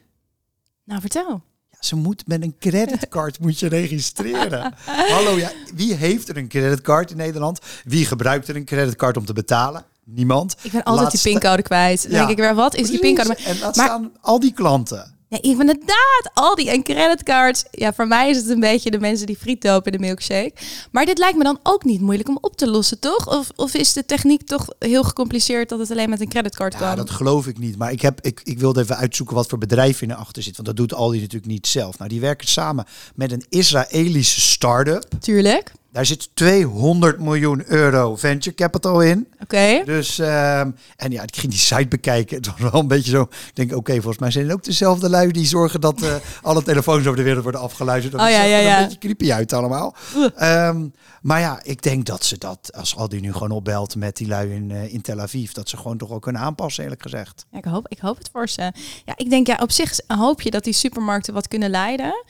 [0.84, 1.42] Nou, vertel
[1.86, 4.74] ze moet met een creditcard moet je registreren.
[5.14, 7.60] Hallo, ja, wie heeft er een creditcard in Nederland?
[7.84, 9.86] Wie gebruikt er een creditcard om te betalen?
[10.04, 10.56] Niemand.
[10.62, 12.02] Ik ben altijd die pincode kwijt.
[12.02, 12.18] Dan ja.
[12.18, 13.36] denk ik weer, wat is die pincode?
[13.36, 13.86] En dat maar...
[13.86, 15.16] staan al die klanten.
[15.32, 16.32] Ja, inderdaad.
[16.34, 17.64] Aldi en creditcards.
[17.72, 20.54] Ja, voor mij is het een beetje de mensen die friet dopen in de milkshake.
[20.92, 23.28] Maar dit lijkt me dan ook niet moeilijk om op te lossen, toch?
[23.28, 26.88] Of, of is de techniek toch heel gecompliceerd dat het alleen met een creditcard kan?
[26.88, 27.78] Ja, dat geloof ik niet.
[27.78, 30.56] Maar ik, heb, ik, ik wilde even uitzoeken wat voor bedrijf in achter zit.
[30.56, 31.98] Want dat doet Aldi natuurlijk niet zelf.
[31.98, 35.06] Nou, die werken samen met een Israëlische start-up.
[35.20, 35.72] Tuurlijk.
[35.92, 39.28] Daar zit 200 miljoen euro venture capital in.
[39.34, 39.44] Oké.
[39.44, 39.84] Okay.
[39.84, 42.36] Dus, um, en ja, ik ging die site bekijken.
[42.38, 43.22] Het was wel een beetje zo.
[43.22, 46.16] Ik denk, oké, okay, volgens mij zijn het ook dezelfde lui die zorgen dat uh,
[46.42, 48.14] alle telefoons over de wereld worden afgeluisterd.
[48.14, 48.78] Dat oh, ja, ja, ja.
[48.78, 49.96] een beetje creepy uit allemaal.
[50.42, 54.28] Um, maar ja, ik denk dat ze dat, als Aldi nu gewoon opbelt met die
[54.28, 57.46] lui in, uh, in Tel Aviv, dat ze gewoon toch ook kunnen aanpassen, eerlijk gezegd.
[57.52, 58.72] Ja, ik, hoop, ik hoop het voor ze.
[59.06, 62.26] Ja, ik denk, ja, op zich hoop je dat die supermarkten wat kunnen leiden.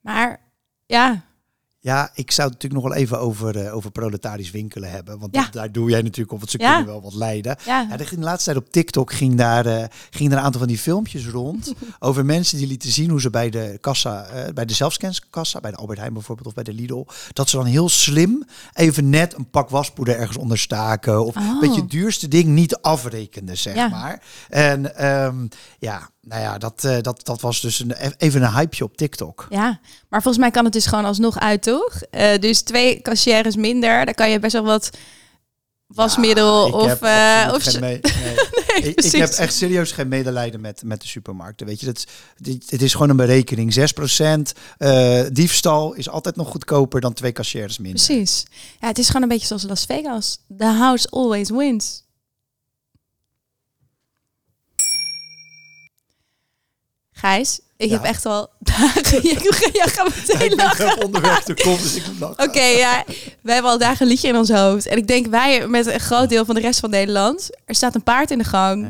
[0.00, 0.40] Maar
[0.86, 1.24] Ja,
[1.80, 5.18] Ja, ik zou het natuurlijk nog wel even over, eh, over proletarisch winkelen hebben.
[5.18, 5.42] Want Ja.
[5.42, 6.68] dat- daar doe jij natuurlijk op, want ze Ja.
[6.74, 7.56] kunnen wel wat leiden.
[7.64, 7.96] ja.
[7.96, 11.26] De laatste tijd op TikTok ging daar, eh, ging er een aantal van die filmpjes
[11.28, 15.60] rond over mensen die lieten zien hoe ze bij de kassa, eh, bij de zelfscanskassa,
[15.60, 19.10] bij de Albert Heijn bijvoorbeeld of bij de Lidl, dat ze dan heel slim even
[19.10, 21.42] net een pak waspoeder ergens onder staken of Oh.
[21.42, 24.22] een beetje het duurste ding niet afrekenden, zeg maar.
[24.48, 25.46] En ehm,
[25.78, 29.46] ja, nou ja, dat, eh, dat, dat was dus een, even een hypeje op TikTok.
[29.50, 32.02] Ja, maar volgens mij kan het dus gewoon alsnog uit, toch?
[32.10, 34.90] Eh, dus twee cashiers minder, dan kan je best wel wat
[35.86, 37.00] wasmiddel Ja, of...
[37.02, 38.00] eh, of geen nee.
[38.94, 41.66] ik, heb echt serieus geen medelijden met, met de supermarkten.
[41.66, 42.04] Weet je, dat,
[42.36, 43.74] dit- het is gewoon een berekening.
[43.74, 48.04] 6% eh diefstal is altijd nog goedkoper dan twee cashiers minder.
[48.04, 48.44] Precies.
[48.80, 50.38] Ja, het is gewoon een beetje zoals Las Vegas.
[50.58, 52.04] The house always wins.
[57.18, 57.94] Gijs, ik Ja.
[57.94, 59.20] heb echt al dagen...
[59.72, 60.96] Jij gaat meteen Ik ben lachen.
[60.96, 62.44] op onderweg te komen, dus ik moet lachen.
[62.44, 63.04] Oké, ja.
[63.42, 64.86] Wij hebben al dagen een liedje in ons hoofd.
[64.86, 67.50] En ik denk wij met een groot deel van de rest van Nederland.
[67.64, 68.88] Er staat een paard in de gang.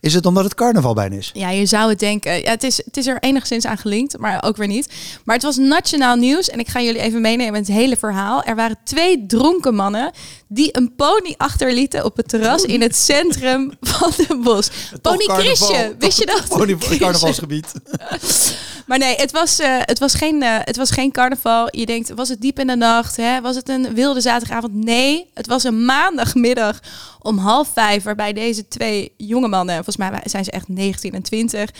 [0.00, 1.30] Is het omdat het carnaval bijna is?
[1.32, 2.42] Ja, je zou het denken.
[2.42, 4.88] Ja, het, is, het is er enigszins aan gelinkt, maar ook weer niet.
[5.24, 8.42] Maar het was nationaal nieuws en ik ga jullie even meenemen in het hele verhaal.
[8.42, 10.10] Er waren twee dronken mannen
[10.48, 14.70] die een pony achterlieten op het terras in het centrum van Den Bosch.
[15.02, 16.48] Pony Chrisje, wist je dat?
[16.48, 17.72] Pony carnavalsgebied.
[18.86, 21.68] Maar nee, het was, eh, het, was geen, eh, het was geen carnaval.
[21.70, 23.16] Je denkt, was het diep in de nacht?
[23.16, 23.40] Hè?
[23.40, 24.74] Was het een wilde zaterdagavond?
[24.74, 26.80] Nee, het was een maandagmiddag
[27.20, 28.02] om half vijf...
[28.02, 31.70] waarbij deze twee jonge mannen, volgens mij zijn ze echt 19 en 20...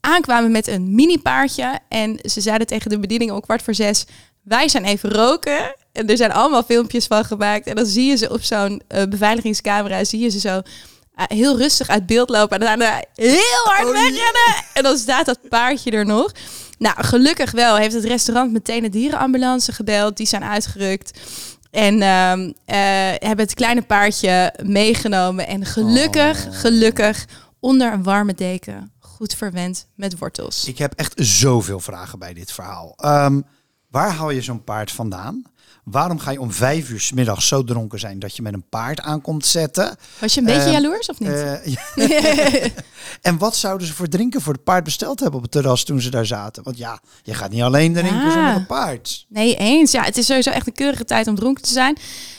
[0.00, 1.78] aankwamen met een mini-paardje.
[1.88, 4.04] En ze zeiden tegen de bediening om kwart voor zes...
[4.42, 5.74] wij zijn even roken.
[5.92, 7.66] En er zijn allemaal filmpjes van gemaakt.
[7.66, 10.04] En dan zie je ze op zo'n eh, beveiligingscamera...
[10.04, 10.62] zie je ze zo
[11.24, 12.58] heel rustig uit beeld lopen.
[12.58, 14.64] En daarna heel hard Oh, wegrennen.
[14.74, 16.32] En dan staat dat paardje er nog.
[16.78, 20.16] Nou, gelukkig wel heeft het restaurant meteen de dierenambulance gebeld.
[20.16, 21.18] Die zijn uitgerukt.
[21.70, 22.76] En ehm, eh,
[23.28, 25.46] hebben het kleine paardje meegenomen.
[25.46, 26.54] En gelukkig, Oh.
[26.58, 27.24] gelukkig,
[27.60, 28.92] onder een warme deken.
[29.00, 30.64] Goed verwend met wortels.
[30.64, 32.92] Ik heb echt zoveel vragen bij dit verhaal.
[32.96, 33.40] Ehm,
[33.90, 35.42] waar haal je zo'n paard vandaan?
[35.90, 38.68] Waarom ga je om vijf uur 's middags zo dronken zijn dat je met een
[38.68, 39.96] paard aankomt zetten?
[40.18, 41.28] Was je een beetje Eh, jaloers of niet?
[41.28, 42.66] Eh,
[43.30, 46.00] en wat zouden ze voor drinken voor het paard besteld hebben op het terras toen
[46.00, 46.62] ze daar zaten?
[46.62, 48.32] Want ja, je gaat niet alleen drinken Ja.
[48.32, 49.24] zonder een paard.
[49.28, 49.92] Nee, eens.
[49.92, 51.98] Ja, het is sowieso echt een keurige tijd om dronken te zijn.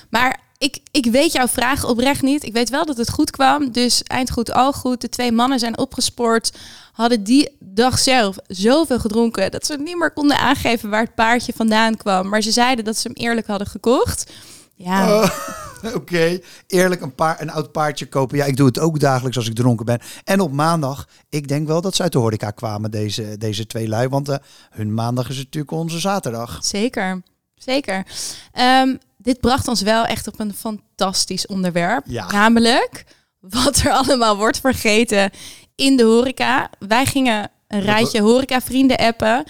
[0.10, 2.44] Maar ik, ik weet jouw vraag oprecht niet.
[2.44, 3.72] Ik weet wel dat het goed kwam.
[3.72, 5.02] Dus eind goed, al goed.
[5.02, 6.58] De twee mannen zijn opgespoord.
[6.92, 9.52] Hadden die dag zelf zoveel gedronken...
[9.52, 12.30] dat ze niet meer konden aangeven waar het paardje vandaan kwam.
[12.30, 14.32] Maar ze zeiden dat ze hem eerlijk hadden gekocht.
[14.76, 15.30] Ja, Oh,
[15.96, 18.38] Oké, eerlijk een, paar, een oud paardje kopen.
[18.38, 20.00] Ja, ik doe het ook dagelijks als ik dronken ben.
[20.24, 23.88] En op maandag, ik denk wel dat ze uit de horeca kwamen, deze, deze twee
[23.88, 24.08] lui.
[24.08, 24.38] Want eh,
[24.70, 26.60] hun maandag is natuurlijk onze zaterdag.
[26.62, 27.22] zeker.
[27.56, 28.06] Zeker.
[28.52, 28.96] Ehm,
[29.28, 32.04] dit bracht ons wel echt op een fantastisch onderwerp.
[32.08, 32.32] Ja.
[32.32, 33.06] Namelijk
[33.40, 35.32] wat er allemaal wordt vergeten
[35.76, 36.70] in de horeca.
[36.80, 39.44] Wij gingen een rijtje horecavrienden appen.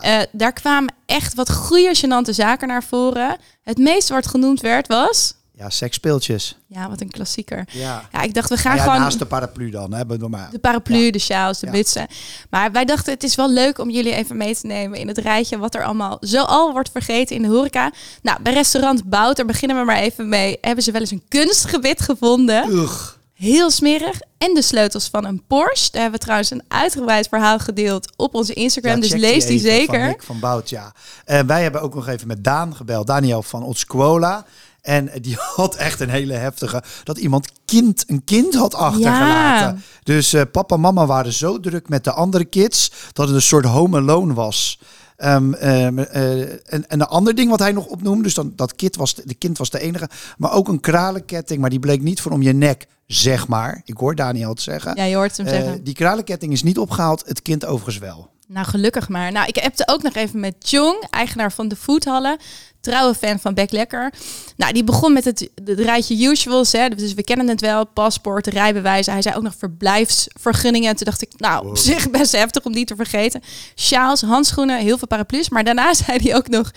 [0.00, 3.36] Eh, daar kwamen echt wat goede, gênante zaken naar voren.
[3.62, 5.38] Het meeste wat genoemd werd was...
[5.60, 6.58] Ja, seksspeeltjes.
[6.66, 7.64] Ja, wat een klassieker.
[7.72, 8.08] Ja.
[8.12, 8.98] Ja, ik dacht, we gaan ja, gewoon...
[9.00, 10.48] naast de paraplu dan, hè, bedoel maar.
[10.50, 11.10] De paraplu, Ja.
[11.10, 11.72] de sjaals, de Ja.
[11.72, 12.06] mutsen.
[12.50, 15.18] Maar wij dachten, het is wel leuk om jullie even mee te nemen in het
[15.18, 17.92] rijtje wat er allemaal zo al wordt vergeten in de horeca.
[18.22, 20.58] Nou, bij restaurant Bout, daar beginnen we maar even mee.
[20.60, 22.70] Hebben ze wel eens een kunstgebit gevonden.
[22.70, 23.08] Ugh.
[23.34, 24.20] Heel smerig.
[24.38, 25.90] En de sleutels van een Porsche.
[25.90, 28.94] Daar hebben we trouwens een uitgebreid verhaal gedeeld op onze Instagram.
[28.94, 29.98] Ja, dus lees die zeker.
[30.00, 30.92] Van Nick van Bout, ja.
[31.24, 33.06] En wij hebben ook nog even met Daan gebeld.
[33.06, 34.44] Daniel van Otsquola.
[34.82, 36.82] En die had echt een hele heftige...
[37.04, 39.82] Dat iemand kind, een kind had achtergelaten.
[40.02, 42.92] Dus eh, papa en mama waren zo druk met de andere kids...
[43.12, 44.80] dat het een soort home alone was.
[45.16, 48.22] Ehm, ehm, eh, en, en een ander ding wat hij nog opnoemde...
[48.22, 50.08] dus dan, dat kind was, de kind was de enige...
[50.38, 53.82] maar ook een kralenketting, maar die bleek niet voor om je nek, zeg maar.
[53.84, 54.96] Ik hoor Daniel het zeggen.
[54.96, 55.84] Ja, je hoort hem Eh, zeggen.
[55.84, 58.28] die kralenketting is niet opgehaald, het kind overigens wel.
[58.52, 59.32] Nou, gelukkig maar.
[59.32, 62.38] Nou, ik heb ook nog even met Jong, eigenaar van de Foodhallen.
[62.80, 64.12] Trouwe fan van Beck Lekker.
[64.56, 66.72] Nou, die begon met het, het rijtje usuals.
[66.72, 66.88] Hè.
[66.88, 67.86] Dus we kennen het wel.
[67.86, 69.12] Paspoort, rijbewijzen.
[69.12, 70.96] Hij zei ook nog verblijfsvergunningen.
[70.96, 73.42] Toen dacht ik, nou, op zich best heftig om die te vergeten.
[73.76, 75.48] Sjaals, handschoenen, heel veel paraplu's.
[75.48, 76.70] Maar daarna zei hij ook nog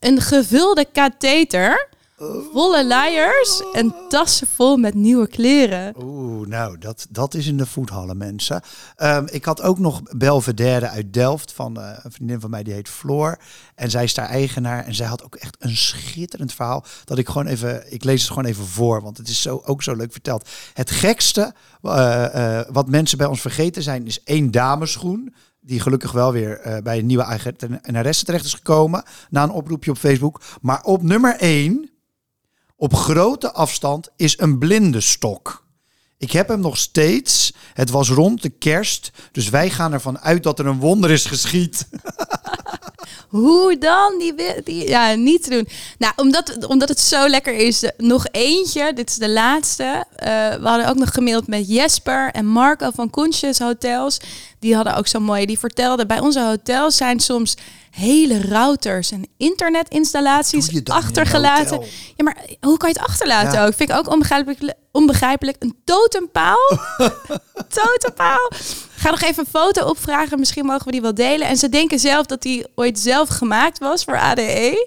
[0.00, 1.88] een gevulde katheter.
[2.52, 5.94] Volle luiers en tassen vol met nieuwe kleren.
[6.02, 8.62] Oeh, nou, dat, dat is in de voethallen, mensen.
[8.96, 12.72] Ehm, ik had ook nog Belvedere uit Delft van eh, een vriendin van mij, die
[12.72, 13.38] heet Floor.
[13.74, 16.84] En zij is daar eigenaar en zij had ook echt een schitterend verhaal.
[17.04, 19.82] Dat ik gewoon even, ik lees het gewoon even voor, want het is zo, ook
[19.82, 20.48] zo leuk verteld.
[20.74, 25.34] Het gekste eh, eh, wat mensen bij ons vergeten zijn, is één dameschoen.
[25.60, 29.02] Die gelukkig wel weer bij een nieuwe eigenaresse terecht is gekomen.
[29.30, 30.40] Na een oproepje op Facebook.
[30.60, 31.90] Maar op nummer 1,
[32.78, 35.66] op grote afstand, is een blinde stok.
[36.18, 37.52] Ik heb hem nog steeds.
[37.74, 39.10] Het was rond de kerst.
[39.32, 41.88] Dus wij gaan ervan uit dat er een wonder is geschied.
[43.28, 44.18] Hoe dan?
[44.18, 45.68] Die, die, ja, niet te doen.
[45.98, 48.92] Nou, omdat, omdat het zo lekker is, eh, nog eentje.
[48.92, 50.04] Dit is de laatste.
[50.16, 54.18] Eh, we hadden ook nog gemaild met Jesper en Marco van Koensjes Hotels.
[54.58, 55.46] Die hadden ook zo mooi.
[55.46, 57.54] Die vertelden, bij onze hotels zijn soms
[57.90, 61.80] hele routers en internetinstallaties achtergelaten.
[62.16, 63.66] Ja, maar hoe kan je het achterlaten Ja.
[63.66, 63.74] ook?
[63.74, 64.76] Vind ik ook onbegrijpelijk.
[64.92, 65.56] onbegrijpelijk.
[65.58, 66.78] Een totempaal?
[67.74, 68.50] totempaal?
[68.98, 70.38] Ga nog even een foto opvragen.
[70.38, 71.48] Misschien mogen we die wel delen.
[71.48, 74.86] En ze denken zelf dat die ooit zelf gemaakt was voor ADE.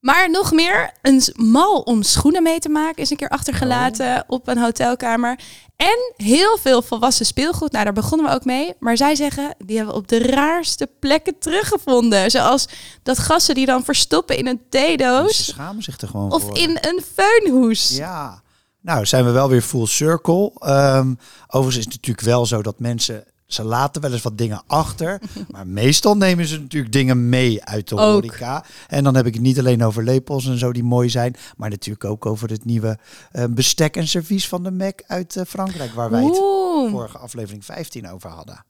[0.00, 4.48] Maar nog meer, een mal om schoenen mee te maken is een keer achtergelaten op
[4.48, 5.38] een hotelkamer.
[5.76, 7.72] En heel veel volwassen speelgoed.
[7.72, 8.74] Nou, daar begonnen we ook mee.
[8.78, 12.30] Maar zij zeggen, die hebben we op de raarste plekken teruggevonden.
[12.30, 12.66] Zoals
[13.02, 15.46] dat gassen die dan verstoppen in een Ze theedoos.
[15.46, 16.58] schamen zich er gewoon Of voor.
[16.58, 17.88] in een feunhoes.
[17.96, 18.42] Ja.
[18.86, 20.52] Nou, zijn we wel weer full circle.
[20.58, 21.14] Ehm,
[21.46, 23.24] overigens is het natuurlijk wel zo dat mensen...
[23.46, 25.20] Ze laten wel eens wat dingen achter.
[25.52, 28.00] maar meestal nemen ze natuurlijk dingen mee uit de Ook.
[28.00, 28.64] horeca.
[28.88, 31.36] En dan heb ik het niet alleen over lepels en zo die mooi zijn.
[31.56, 32.98] Maar natuurlijk ook over het nieuwe
[33.32, 35.92] eh, bestek en servies van de Mac uit eh, Frankrijk.
[35.92, 36.90] Waar wij het Oeh.
[36.90, 38.64] vorige aflevering 15 over hadden.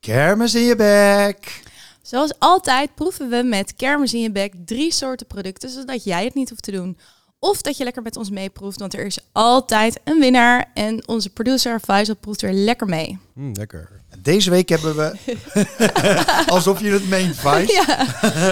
[0.00, 1.62] Kermis in je bek.
[2.02, 6.34] Zoals altijd proeven we met kermis in je bek drie soorten producten, zodat jij het
[6.34, 6.98] niet hoeft te doen.
[7.42, 10.70] Of dat je lekker met ons meeproeft, want er is altijd een winnaar.
[10.74, 13.18] En onze producer Faisal proeft er lekker mee.
[13.34, 13.88] Mm, lekker.
[14.18, 15.12] Deze week hebben we...
[16.46, 17.72] Alsof je het meent, Vice.
[17.72, 18.06] Ja,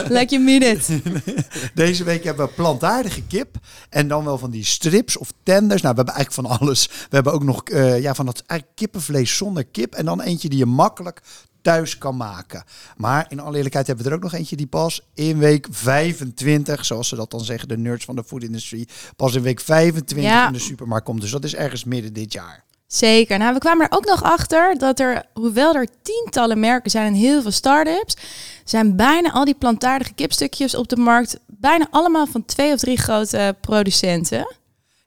[0.08, 0.88] like you mean it.
[1.74, 3.56] Deze week hebben we plantaardige kip.
[3.90, 5.82] En dan wel van die strips of tenders.
[5.82, 6.86] Nou, we hebben eigenlijk van alles.
[6.86, 9.94] We hebben ook nog eh, ja, van dat kippenvlees zonder kip.
[9.94, 11.22] En dan eentje die je makkelijk
[11.68, 12.64] thuis kan maken.
[12.96, 16.84] Maar in alle eerlijkheid hebben we er ook nog eentje die pas in week 25,
[16.84, 20.46] zoals ze dat dan zeggen, de nerds van de foodindustrie, pas in week 25 Ja.
[20.46, 21.20] in de supermarkt komt.
[21.20, 22.64] Dus dat is ergens midden dit jaar.
[22.86, 23.38] Zeker.
[23.38, 27.14] Nou, we kwamen er ook nog achter dat er, hoewel er tientallen merken zijn en
[27.14, 28.16] heel veel start-ups,
[28.64, 32.98] zijn bijna al die plantaardige kipstukjes op de markt bijna allemaal van twee of drie
[32.98, 34.56] grote producenten.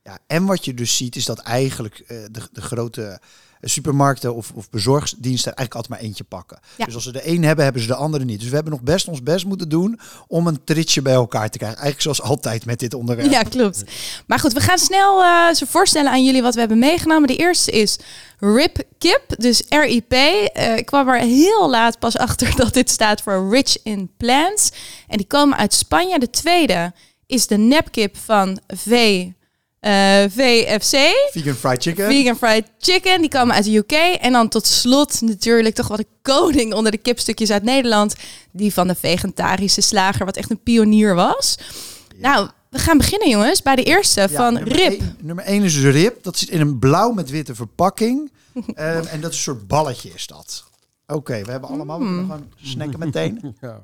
[0.04, 3.20] Ja, en wat je dus ziet is dat eigenlijk eh, de, de grote
[3.62, 6.60] supermarkten of, of bezorgsdiensten eigenlijk altijd maar eentje pakken.
[6.76, 6.86] Ja.
[6.86, 8.40] Dus als ze de een hebben, hebben ze de andere niet.
[8.40, 11.58] Dus we hebben nog best ons best moeten doen om een tritje bij elkaar te
[11.58, 11.80] krijgen.
[11.80, 13.32] Eigenlijk zoals altijd met dit onderwerp.
[13.32, 13.84] Ja, klopt.
[14.28, 17.28] Maar goed, we gaan snel eh, ze voorstellen aan jullie wat we hebben meegenomen.
[17.28, 18.00] De eerste is
[18.40, 20.12] RIP Kip, dus RIP.
[20.12, 24.72] Eh, ik kwam er heel laat pas achter dat dit staat voor Rich in Plants.
[25.08, 26.20] En die komen uit Spanje.
[26.20, 26.94] De tweede
[27.26, 29.26] is de nepkip van V,
[29.82, 30.96] eh, VFC.
[31.32, 32.06] Vegan fried chicken.
[32.12, 33.92] Vegan Fried Chicken, die komen uit de UK.
[34.22, 38.16] En dan tot slot natuurlijk toch wel de koning onder de kipstukjes uit Nederland.
[38.52, 41.58] Die van de vegetarische slager, wat echt een pionier was.
[42.16, 44.90] Nou, we gaan beginnen jongens bij de eerste Ja, van nummer Rip.
[45.00, 46.24] één- nummer 1 is dus rib.
[46.24, 48.32] Dat zit in een blauw met witte verpakking.
[48.74, 50.64] Ehm, en dat is een soort balletje is dat.
[51.08, 53.56] Oké, we hebben allemaal we kunnen gewoon snacken meteen.
[53.62, 53.82] Ja.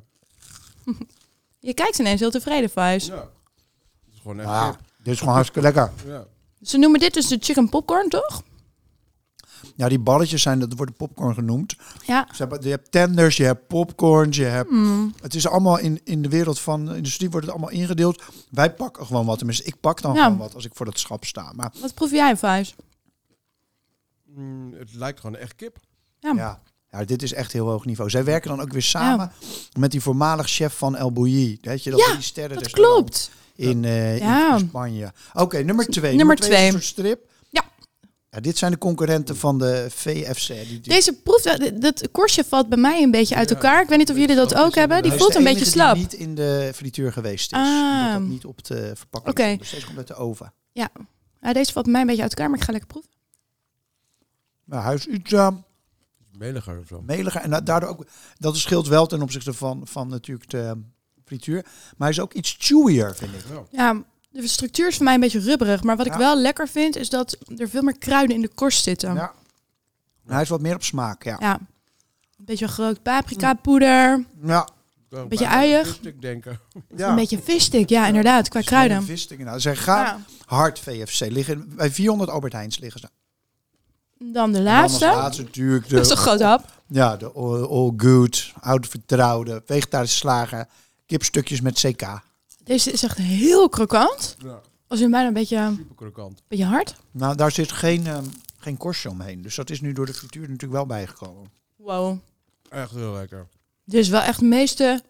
[1.60, 3.06] Je kijkt ineens heel tevreden, Vuis.
[3.06, 3.14] ja.
[3.16, 4.80] Het is gewoon echt Ah, kip.
[5.08, 5.92] Dit is gewoon hartstikke lekker.
[6.08, 6.26] Ja.
[6.62, 8.44] Ze noemen dit dus de chicken popcorn, toch?
[9.76, 11.76] Ja, die balletjes zijn, dat worden popcorn genoemd.
[12.06, 12.28] Ja.
[12.32, 14.70] Ze hebben, je hebt tenders, je hebt popcorns, je hebt...
[14.72, 15.14] Mm.
[15.22, 18.24] Het is allemaal in, in de wereld van de industrie wordt het allemaal ingedeeld.
[18.52, 19.38] Wij pakken gewoon wat.
[19.38, 20.24] Tenminste, ik pak dan Ja.
[20.24, 21.52] gewoon wat als ik voor dat schap sta.
[21.56, 22.76] Maar Wat proef jij, Vuis?
[24.26, 25.78] Mm, het lijkt gewoon echt kip.
[26.20, 26.34] Ja.
[26.36, 28.10] ja, ja, dit is echt heel hoog niveau.
[28.10, 29.32] Zij werken dan ook weer samen
[29.80, 31.58] met die voormalig chef van El Bouilly.
[31.62, 33.32] Weet je, dat Ja, die sterren Dat klopt.
[33.58, 34.54] In, eh, Ja.
[34.58, 35.12] in, Spanje.
[35.34, 36.16] Oké, nummer twee.
[36.16, 36.72] Nummer twee.
[36.72, 37.30] soort strip.
[37.50, 37.64] Ja.
[38.30, 38.40] ja.
[38.40, 40.48] Dit zijn de concurrenten van de VFC.
[40.48, 41.42] Die, die- Deze proef,
[41.74, 43.82] dat korstje valt bij mij een beetje uit Ja, elkaar.
[43.82, 45.04] Ik weet niet of jullie dat ook hebben.
[45.04, 45.94] Die voelt een beetje slap.
[45.94, 47.58] Die niet in de frituur geweest is.
[47.58, 47.66] Ah.
[48.06, 49.44] Omdat dat niet op de verpakking Oké.
[49.44, 49.60] stond.
[49.60, 50.54] Dus deze komt uit de oven.
[50.72, 50.90] Ja,
[51.54, 53.12] deze valt bij mij een beetje uit elkaar, maar ik ga lekker proeven.
[54.66, 55.48] Nou, hij is iets eh,
[56.38, 57.02] Meliger of zo.
[57.02, 57.42] meliger.
[57.42, 58.06] En da- daardoor ook,
[58.38, 60.82] dat scheelt wel ten opzichte van, van natuurlijk de
[61.28, 61.62] frituur.
[61.64, 63.44] Maar hij is ook iets chewier, vind ik.
[63.50, 63.64] Ja.
[63.72, 64.04] Ja,
[64.42, 65.84] de structuur is voor mij een beetje rubberig.
[65.84, 66.18] Maar wat ik Ja.
[66.18, 69.14] wel lekker vind, is dat er veel meer kruiden in de korst zitten.
[69.14, 69.32] Ja.
[70.28, 71.38] Hij is wat meer op smaak, ja.
[71.40, 71.60] Ja.
[72.38, 74.26] Een beetje groot paprika poeder.
[74.44, 74.68] Ja.
[75.10, 76.00] Een Beetje uiig.
[76.02, 76.60] Ik denken.
[76.96, 77.10] ja.
[77.10, 79.04] Een beetje visstick, ja inderdaad, qua kruiden.
[79.04, 80.20] Visting, nou, zij gaan Ja.
[80.46, 81.20] hard VFC.
[81.20, 83.08] Liggen, bij 400 Albert Heijns liggen ze.
[84.20, 85.00] Dan de laatste.
[85.00, 86.66] dan als laatste natuurlijk Dat is de, een groot hap.
[86.88, 90.68] ja, de all, all good, oud vertrouwde, vegetarische slager,
[91.12, 92.22] kipstukjes met CK.
[92.64, 94.36] Deze is echt heel krokant.
[94.44, 96.42] Ja, Als in bijna een beetje, een super krokant.
[96.48, 96.96] beetje hard.
[97.12, 98.24] Nou, daar zit geen, ehm,
[98.58, 99.42] geen korstje omheen.
[99.42, 101.50] Dus dat is nu door de frituur natuurlijk wel bijgekomen.
[101.76, 102.18] Wow.
[102.70, 103.48] Echt heel lekker.
[103.86, 105.02] Dit is wel echt het meeste...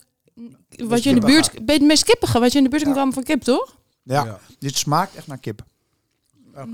[0.77, 1.51] Wat je in de buurt...
[1.65, 3.75] Het meest kippige wat je in de buurt kan komen van kip, toch?
[4.03, 4.39] Ja, Ja.
[4.59, 5.63] dit smaakt echt naar kip.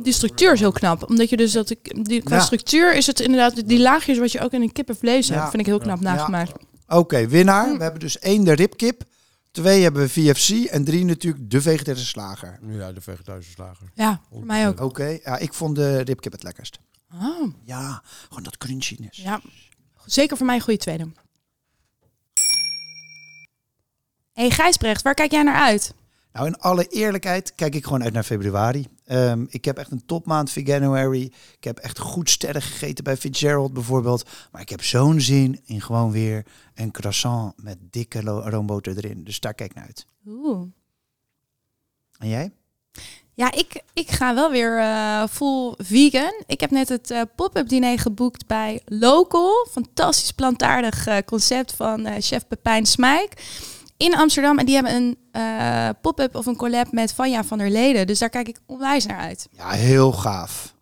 [0.03, 1.09] Die structuur is heel knap.
[1.09, 1.69] Omdat je dus dat...
[1.69, 2.41] ik- Die, qua Ja.
[2.41, 3.67] structuur is het inderdaad...
[3.67, 5.33] Die laagjes wat je ook in een kippenvlees Ja.
[5.35, 6.51] hebt, vind ik heel knap nagemaakt.
[6.87, 7.77] Oké, winnaar.
[7.77, 9.03] We hebben dus één de ribkip.
[9.53, 10.49] Twee hebben we VFC.
[10.65, 12.59] En drie natuurlijk de vegetarische slager.
[12.67, 13.91] Ja, de vegetarische slager.
[13.93, 14.79] Ja, voor mij ook.
[14.79, 16.79] Oké, ja, ik vond de ribkip het lekkerst.
[17.09, 19.17] Ah, Ja, gewoon dat crunchiness.
[19.21, 19.41] ja.
[20.05, 21.11] Zeker voor mij een goede tweede.
[24.33, 25.93] hey Gijsbrecht, waar kijk jij naar uit?
[26.33, 28.87] Nou, in alle eerlijkheid kijk ik gewoon uit naar februari.
[29.05, 31.31] Ehm, ik heb echt een topmaand voor January.
[31.57, 34.29] Ik heb echt goed sterren gegeten bij Fitzgerald bijvoorbeeld.
[34.51, 39.23] Maar ik heb zo'n zin in gewoon weer een croissant met dikke roomboter erin.
[39.23, 40.07] Dus daar kijk ik naar uit.
[40.27, 40.67] Oeh.
[42.17, 42.51] En jij?
[43.33, 46.43] Ja, ik, ik ga wel weer eh, full vegan.
[46.45, 49.67] Ik heb net het eh, pop-up diner geboekt bij Local.
[49.71, 53.33] Fantastisch plantaardig eh, concept van chef Pepijn Smijk
[54.03, 54.59] in Amsterdam.
[54.59, 58.07] En die hebben een eh, pop-up of een collab met Vanja van der Leden.
[58.07, 59.47] Dus daar kijk ik onwijs naar uit.
[59.51, 60.72] Ja, heel gaaf.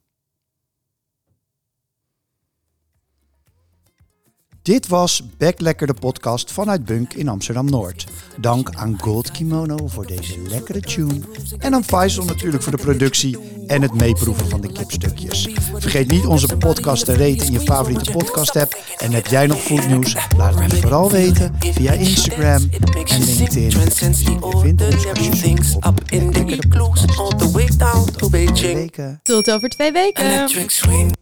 [4.64, 8.08] Dit was Back Lekker de podcast vanuit Bunk in Amsterdam-Noord.
[8.40, 11.20] Dank aan Gold Kimono voor deze lekkere tune.
[11.58, 15.50] En aan Faisal natuurlijk voor de productie en het meeproeven van de kipstukjes.
[15.74, 18.80] Vergeet niet onze podcast te raten in je favoriete podcast app.
[18.98, 20.16] En heb jij nog goed nieuws?
[20.38, 22.70] Laat het me vooral weten via Instagram
[23.06, 23.70] en LinkedIn.
[23.70, 27.20] Je vindt ons als je zoekt op Back Lekker de podcast.
[27.20, 31.21] all the way down to Tot over twee weken.